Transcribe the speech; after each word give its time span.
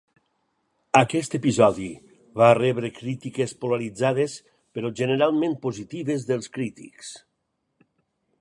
Aquest 0.99 1.35
episodi 1.39 1.89
va 2.41 2.47
rebre 2.59 2.91
crítiques 2.97 3.55
polaritzades 3.65 4.39
però 4.79 4.93
generalment 5.03 5.57
positives 5.67 6.29
dels 6.33 6.53
crítics. 6.57 7.17